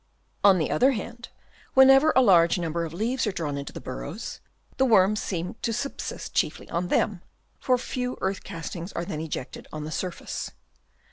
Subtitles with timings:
[0.43, 1.29] On the other hand,
[1.75, 4.39] whenever a large number of leaves are drawn into the burrows,
[4.77, 7.21] the worms seem to subsist chiefly on them,
[7.59, 10.53] for few earth castings are then ejected on the surface.